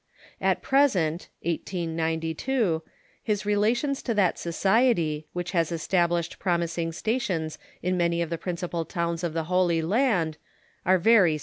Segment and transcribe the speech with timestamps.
[0.41, 2.81] At present (1892)
[3.21, 8.83] his relations to that society, which has established promising stations in many of the principal
[8.83, 10.37] towns of the Holy Land,
[10.87, 11.39] are very strained.